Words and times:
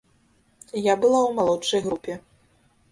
Я 0.71 0.93
была 1.03 1.21
ў 1.25 1.31
малодшай 1.41 1.81
групе. 1.89 2.13